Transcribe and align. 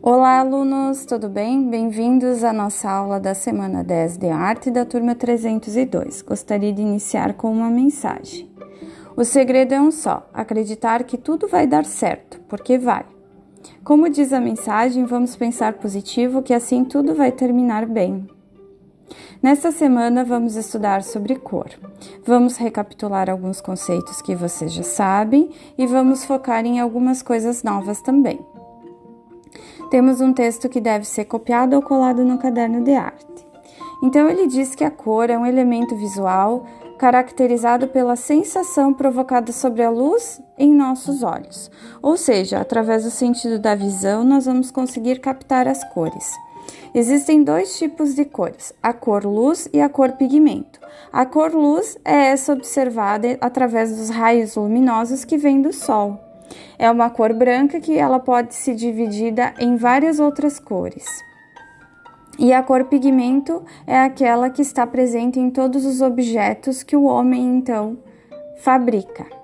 Olá, 0.00 0.38
alunos, 0.38 1.04
tudo 1.04 1.28
bem? 1.28 1.68
Bem-vindos 1.68 2.44
à 2.44 2.52
nossa 2.52 2.88
aula 2.88 3.18
da 3.18 3.34
semana 3.34 3.82
10 3.82 4.16
de 4.16 4.28
arte 4.28 4.70
da 4.70 4.84
turma 4.84 5.12
302. 5.16 6.22
Gostaria 6.22 6.72
de 6.72 6.80
iniciar 6.80 7.34
com 7.34 7.50
uma 7.50 7.68
mensagem. 7.68 8.48
O 9.16 9.24
segredo 9.24 9.74
é 9.74 9.80
um 9.80 9.90
só: 9.90 10.28
acreditar 10.32 11.02
que 11.02 11.18
tudo 11.18 11.48
vai 11.48 11.66
dar 11.66 11.84
certo, 11.84 12.40
porque 12.48 12.78
vai. 12.78 13.04
Como 13.82 14.08
diz 14.08 14.32
a 14.32 14.40
mensagem, 14.40 15.04
vamos 15.04 15.34
pensar 15.34 15.74
positivo, 15.74 16.42
que 16.42 16.54
assim 16.54 16.84
tudo 16.84 17.16
vai 17.16 17.32
terminar 17.32 17.84
bem. 17.84 18.28
Nesta 19.42 19.72
semana 19.72 20.24
vamos 20.24 20.54
estudar 20.54 21.02
sobre 21.02 21.34
cor. 21.34 21.70
Vamos 22.24 22.56
recapitular 22.56 23.28
alguns 23.28 23.60
conceitos 23.60 24.22
que 24.22 24.36
vocês 24.36 24.72
já 24.72 24.84
sabem 24.84 25.50
e 25.76 25.88
vamos 25.88 26.24
focar 26.24 26.64
em 26.64 26.78
algumas 26.78 27.20
coisas 27.20 27.64
novas 27.64 28.00
também. 28.00 28.38
Temos 29.90 30.20
um 30.20 30.32
texto 30.34 30.68
que 30.68 30.80
deve 30.80 31.06
ser 31.06 31.24
copiado 31.24 31.74
ou 31.74 31.82
colado 31.82 32.24
no 32.24 32.38
caderno 32.38 32.82
de 32.84 32.94
arte. 32.94 33.46
Então 34.02 34.28
ele 34.28 34.46
diz 34.46 34.74
que 34.74 34.84
a 34.84 34.90
cor 34.90 35.30
é 35.30 35.38
um 35.38 35.46
elemento 35.46 35.96
visual 35.96 36.64
caracterizado 36.98 37.88
pela 37.88 38.16
sensação 38.16 38.92
provocada 38.92 39.52
sobre 39.52 39.82
a 39.82 39.90
luz 39.90 40.42
em 40.58 40.74
nossos 40.74 41.22
olhos. 41.22 41.70
Ou 42.02 42.16
seja, 42.16 42.60
através 42.60 43.04
do 43.04 43.10
sentido 43.10 43.58
da 43.58 43.74
visão, 43.74 44.24
nós 44.24 44.46
vamos 44.46 44.70
conseguir 44.70 45.20
captar 45.20 45.66
as 45.66 45.82
cores. 45.94 46.32
Existem 46.94 47.42
dois 47.42 47.78
tipos 47.78 48.14
de 48.14 48.24
cores, 48.24 48.72
a 48.82 48.92
cor 48.92 49.24
luz 49.24 49.68
e 49.72 49.80
a 49.80 49.88
cor 49.88 50.12
pigmento. 50.12 50.80
A 51.12 51.24
cor 51.24 51.52
luz 51.54 51.96
é 52.04 52.26
essa 52.26 52.52
observada 52.52 53.38
através 53.40 53.96
dos 53.96 54.10
raios 54.10 54.56
luminosos 54.56 55.24
que 55.24 55.38
vêm 55.38 55.62
do 55.62 55.72
sol. 55.72 56.27
É 56.78 56.90
uma 56.90 57.10
cor 57.10 57.32
branca 57.32 57.80
que 57.80 57.96
ela 57.96 58.18
pode 58.18 58.54
ser 58.54 58.74
dividida 58.74 59.54
em 59.58 59.76
várias 59.76 60.18
outras 60.20 60.58
cores. 60.58 61.04
E 62.38 62.52
a 62.52 62.62
cor 62.62 62.84
pigmento 62.84 63.64
é 63.86 63.98
aquela 63.98 64.48
que 64.48 64.62
está 64.62 64.86
presente 64.86 65.40
em 65.40 65.50
todos 65.50 65.84
os 65.84 66.00
objetos 66.00 66.82
que 66.82 66.96
o 66.96 67.04
homem 67.04 67.56
então 67.56 67.98
fabrica. 68.58 69.37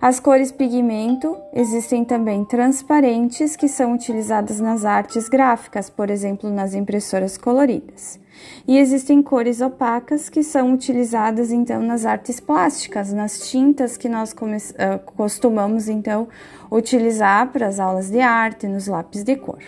As 0.00 0.20
cores 0.20 0.52
pigmento 0.52 1.36
existem 1.52 2.04
também 2.04 2.44
transparentes, 2.44 3.56
que 3.56 3.68
são 3.68 3.94
utilizadas 3.94 4.60
nas 4.60 4.84
artes 4.84 5.28
gráficas, 5.28 5.88
por 5.88 6.10
exemplo, 6.10 6.50
nas 6.50 6.74
impressoras 6.74 7.38
coloridas. 7.38 8.20
E 8.68 8.78
existem 8.78 9.22
cores 9.22 9.60
opacas, 9.60 10.28
que 10.28 10.42
são 10.42 10.74
utilizadas 10.74 11.50
então 11.50 11.80
nas 11.80 12.04
artes 12.04 12.38
plásticas, 12.38 13.12
nas 13.12 13.48
tintas 13.48 13.96
que 13.96 14.08
nós 14.08 14.32
uh, 14.32 14.98
costumamos 15.16 15.88
então 15.88 16.28
utilizar 16.70 17.50
para 17.52 17.66
as 17.66 17.80
aulas 17.80 18.10
de 18.10 18.20
arte, 18.20 18.66
nos 18.66 18.86
lápis 18.86 19.24
de 19.24 19.36
cor. 19.36 19.62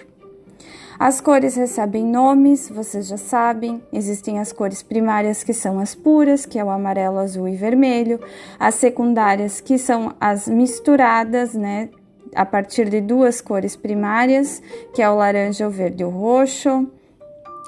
As 0.99 1.21
cores 1.21 1.55
recebem 1.55 2.05
nomes, 2.05 2.69
vocês 2.69 3.07
já 3.07 3.17
sabem. 3.17 3.81
Existem 3.93 4.41
as 4.41 4.53
cores 4.53 4.83
primárias, 4.83 5.45
que 5.45 5.55
são 5.55 5.79
as 5.79 5.95
puras, 5.95 6.45
que 6.45 6.59
é 6.59 6.65
o 6.65 6.71
amarelo, 6.71 7.21
azul 7.21 7.47
e 7.47 7.55
vermelho. 7.55 8.19
As 8.59 8.75
secundárias, 8.75 9.61
que 9.61 9.79
são 9.79 10.13
as 10.21 10.49
misturadas, 10.49 11.55
né? 11.55 11.89
A 12.35 12.45
partir 12.45 12.91
de 12.91 13.01
duas 13.01 13.41
cores 13.41 13.77
primárias, 13.77 14.61
que 14.93 15.01
é 15.01 15.09
o 15.09 15.15
laranja, 15.15 15.69
o 15.69 15.71
verde 15.71 16.03
e 16.03 16.07
o 16.07 16.11
roxo. 16.11 16.89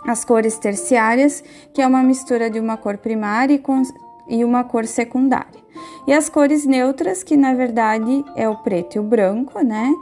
As 0.05 0.25
cores 0.25 0.59
terciárias, 0.59 1.45
que 1.73 1.81
é 1.81 1.87
uma 1.87 2.03
mistura 2.03 2.51
de 2.51 2.59
uma 2.59 2.77
cor 2.77 2.99
primária 2.99 3.55
e, 3.55 4.39
e 4.39 4.45
uma 4.45 4.65
cor 4.65 4.87
secundária. 4.87 5.61
E 6.05 6.13
as 6.13 6.29
cores 6.29 6.67
neutras, 6.67 7.23
que 7.23 7.37
na 7.37 7.55
verdade 7.55 8.25
é 8.35 8.49
o 8.49 8.57
preto 8.57 8.97
e 8.97 8.99
o 8.99 9.05
branco, 9.05 9.61
né? 9.61 9.95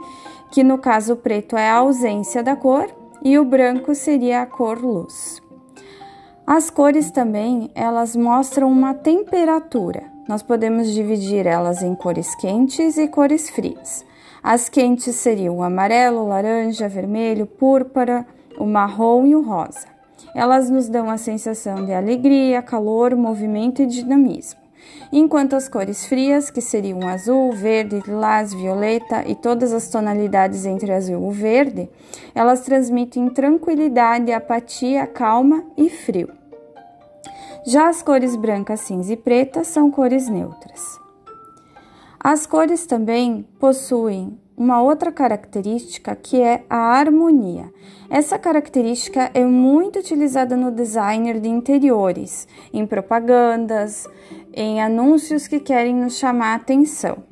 Que 0.51 0.63
no 0.63 0.79
caso 0.79 1.13
o 1.13 1.17
preto 1.17 1.55
é 1.55 1.69
a 1.69 1.75
ausência 1.75 2.41
da 2.41 2.55
cor 2.55 2.97
e 3.23 3.37
o 3.37 3.45
branco 3.45 3.93
seria 3.95 4.41
a 4.41 4.45
cor 4.45 4.79
luz. 4.79 5.41
As 6.45 6.69
cores 6.69 7.11
também, 7.11 7.69
elas 7.75 8.15
mostram 8.15 8.71
uma 8.71 8.93
temperatura. 8.93 10.03
Nós 10.27 10.41
podemos 10.41 10.91
dividir 10.91 11.45
elas 11.45 11.83
em 11.83 11.93
cores 11.95 12.35
quentes 12.35 12.97
e 12.97 13.07
cores 13.07 13.49
frias. 13.49 14.05
As 14.41 14.69
quentes 14.69 15.15
seriam 15.15 15.57
o 15.57 15.63
amarelo, 15.63 16.27
laranja, 16.27 16.87
vermelho, 16.87 17.45
púrpura, 17.45 18.25
o 18.57 18.65
marrom 18.65 19.25
e 19.25 19.35
o 19.35 19.41
rosa. 19.41 19.87
Elas 20.35 20.69
nos 20.69 20.87
dão 20.87 21.09
a 21.09 21.17
sensação 21.17 21.85
de 21.85 21.93
alegria, 21.93 22.61
calor, 22.61 23.15
movimento 23.15 23.81
e 23.81 23.85
dinamismo 23.85 24.58
enquanto 25.11 25.55
as 25.55 25.67
cores 25.67 26.05
frias, 26.05 26.49
que 26.49 26.61
seriam 26.61 27.07
azul, 27.07 27.51
verde, 27.51 28.01
lilás, 28.05 28.53
violeta 28.53 29.23
e 29.27 29.35
todas 29.35 29.73
as 29.73 29.87
tonalidades 29.89 30.65
entre 30.65 30.91
azul 30.91 31.31
e 31.31 31.35
verde, 31.35 31.89
elas 32.35 32.61
transmitem 32.61 33.29
tranquilidade, 33.29 34.31
apatia, 34.31 35.07
calma 35.07 35.63
e 35.77 35.89
frio. 35.89 36.29
Já 37.65 37.89
as 37.89 38.01
cores 38.01 38.35
branca, 38.35 38.77
cinza 38.77 39.13
e 39.13 39.17
preta 39.17 39.63
são 39.63 39.91
cores 39.91 40.29
neutras. 40.29 40.99
As 42.19 42.45
cores 42.45 42.85
também 42.85 43.47
possuem 43.59 44.37
uma 44.59 44.81
outra 44.81 45.09
característica 45.09 46.13
que 46.17 46.41
é 46.41 46.63
a 46.69 46.75
harmonia. 46.75 47.71
Essa 48.09 48.37
característica 48.37 49.31
é 49.33 49.45
muito 49.45 49.99
utilizada 49.99 50.57
no 50.57 50.69
designer 50.69 51.39
de 51.39 51.47
interiores, 51.47 52.45
em 52.73 52.85
propagandas, 52.85 54.05
em 54.53 54.81
anúncios 54.81 55.47
que 55.47 55.61
querem 55.61 55.95
nos 55.95 56.17
chamar 56.17 56.51
a 56.51 56.55
atenção. 56.55 57.23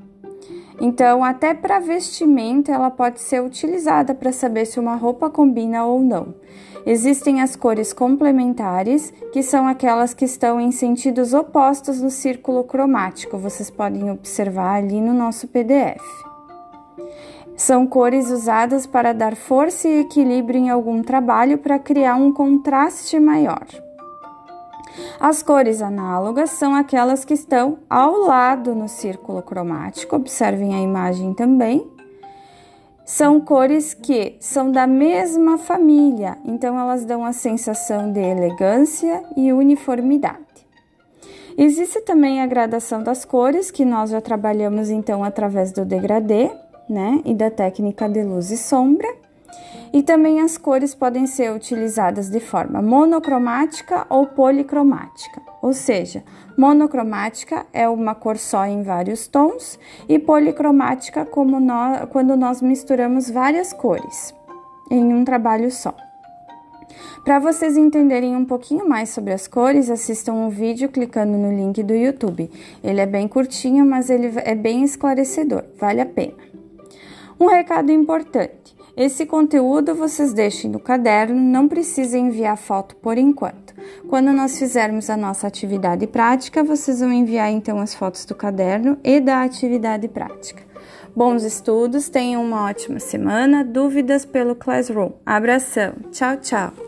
Então, 0.79 1.21
até 1.21 1.53
para 1.53 1.79
vestimenta, 1.79 2.71
ela 2.71 2.89
pode 2.89 3.19
ser 3.19 3.41
utilizada 3.43 4.15
para 4.15 4.31
saber 4.31 4.65
se 4.65 4.79
uma 4.79 4.95
roupa 4.95 5.29
combina 5.29 5.83
ou 5.83 5.99
não. 5.99 6.33
Existem 6.85 7.41
as 7.41 7.57
cores 7.57 7.91
complementares, 7.91 9.11
que 9.33 9.43
são 9.43 9.67
aquelas 9.67 10.13
que 10.13 10.23
estão 10.23 10.61
em 10.61 10.71
sentidos 10.71 11.33
opostos 11.33 12.01
no 12.01 12.09
círculo 12.09 12.63
cromático. 12.63 13.37
Vocês 13.37 13.69
podem 13.69 14.09
observar 14.09 14.75
ali 14.75 15.01
no 15.01 15.13
nosso 15.13 15.47
PDF. 15.49 16.01
São 17.55 17.87
cores 17.87 18.29
usadas 18.29 18.85
para 18.85 19.13
dar 19.13 19.35
força 19.35 19.87
e 19.87 20.01
equilíbrio 20.01 20.59
em 20.59 20.69
algum 20.69 21.01
trabalho 21.01 21.57
para 21.57 21.79
criar 21.79 22.15
um 22.15 22.31
contraste 22.31 23.19
maior. 23.19 23.65
As 25.19 25.41
cores 25.41 25.81
análogas 25.81 26.51
são 26.51 26.75
aquelas 26.75 27.25
que 27.25 27.33
estão 27.33 27.79
ao 27.89 28.17
lado 28.21 28.75
no 28.75 28.87
círculo 28.87 29.41
cromático, 29.41 30.15
observem 30.15 30.75
a 30.75 30.79
imagem 30.79 31.33
também. 31.33 31.87
São 33.05 33.39
cores 33.39 33.93
que 33.93 34.35
são 34.39 34.71
da 34.71 34.85
mesma 34.85 35.57
família, 35.57 36.37
então 36.45 36.77
elas 36.77 37.05
dão 37.05 37.23
a 37.23 37.31
sensação 37.31 38.11
de 38.11 38.19
elegância 38.19 39.23
e 39.35 39.53
uniformidade. 39.53 40.45
Existe 41.57 42.01
também 42.01 42.41
a 42.41 42.45
gradação 42.45 43.01
das 43.01 43.25
cores, 43.25 43.71
que 43.71 43.83
nós 43.83 44.11
já 44.11 44.21
trabalhamos 44.21 44.89
então 44.89 45.23
através 45.23 45.71
do 45.71 45.83
degradê, 45.83 46.51
né, 46.89 47.21
e 47.25 47.33
da 47.33 47.49
técnica 47.49 48.07
de 48.07 48.23
luz 48.23 48.51
e 48.51 48.57
sombra. 48.57 49.07
E 49.93 50.03
também 50.03 50.41
as 50.41 50.57
cores 50.57 50.93
podem 50.93 51.25
ser 51.25 51.51
utilizadas 51.51 52.29
de 52.29 52.39
forma 52.39 52.81
monocromática 52.81 54.05
ou 54.09 54.27
policromática. 54.27 55.41
Ou 55.61 55.73
seja, 55.73 56.23
monocromática 56.57 57.65
é 57.73 57.87
uma 57.87 58.13
cor 58.13 58.37
só 58.37 58.65
em 58.65 58.83
vários 58.83 59.27
tons 59.27 59.79
e 60.07 60.19
policromática 60.19 61.25
como 61.25 61.59
nós, 61.59 62.07
quando 62.09 62.35
nós 62.35 62.61
misturamos 62.61 63.29
várias 63.29 63.73
cores 63.73 64.33
em 64.91 65.13
um 65.13 65.23
trabalho 65.23 65.71
só. 65.71 65.93
Para 67.23 67.39
vocês 67.39 67.75
entenderem 67.75 68.35
um 68.35 68.45
pouquinho 68.45 68.87
mais 68.87 69.09
sobre 69.09 69.33
as 69.33 69.47
cores, 69.47 69.89
assistam 69.89 70.33
o 70.33 70.45
um 70.45 70.49
vídeo 70.49 70.87
clicando 70.87 71.37
no 71.37 71.51
link 71.51 71.83
do 71.83 71.93
YouTube. 71.93 72.49
Ele 72.81 73.01
é 73.01 73.05
bem 73.05 73.27
curtinho, 73.27 73.85
mas 73.85 74.09
ele 74.09 74.31
é 74.37 74.55
bem 74.55 74.83
esclarecedor, 74.83 75.65
vale 75.77 75.99
a 75.99 76.05
pena. 76.05 76.35
Um 77.39 77.47
recado 77.47 77.91
importante: 77.91 78.75
esse 78.95 79.25
conteúdo 79.25 79.93
vocês 79.93 80.33
deixem 80.33 80.71
no 80.71 80.79
caderno, 80.79 81.39
não 81.39 81.67
precisa 81.67 82.17
enviar 82.17 82.57
foto 82.57 82.95
por 82.95 83.17
enquanto. 83.17 83.75
Quando 84.09 84.33
nós 84.33 84.57
fizermos 84.57 85.09
a 85.09 85.15
nossa 85.15 85.47
atividade 85.47 86.07
prática, 86.07 86.63
vocês 86.63 86.99
vão 86.99 87.13
enviar 87.13 87.51
então 87.51 87.79
as 87.79 87.93
fotos 87.93 88.25
do 88.25 88.33
caderno 88.33 88.97
e 89.03 89.19
da 89.19 89.43
atividade 89.43 90.07
prática. 90.07 90.63
Bons 91.15 91.43
estudos, 91.43 92.09
tenham 92.09 92.43
uma 92.43 92.65
ótima 92.65 92.99
semana. 92.99 93.63
Dúvidas 93.63 94.25
pelo 94.25 94.55
Classroom. 94.55 95.11
Abração. 95.25 95.93
Tchau, 96.11 96.37
tchau. 96.37 96.86